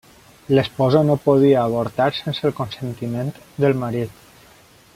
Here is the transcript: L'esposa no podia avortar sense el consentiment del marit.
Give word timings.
L'esposa 0.59 1.01
no 1.09 1.17
podia 1.25 1.59
avortar 1.65 2.07
sense 2.21 2.47
el 2.51 2.55
consentiment 2.61 3.31
del 3.65 3.77
marit. 3.85 4.25